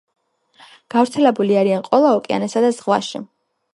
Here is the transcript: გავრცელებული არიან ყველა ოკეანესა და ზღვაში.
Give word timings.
გავრცელებული 0.93 1.59
არიან 1.61 1.85
ყველა 1.91 2.15
ოკეანესა 2.21 2.65
და 2.67 2.73
ზღვაში. 2.79 3.23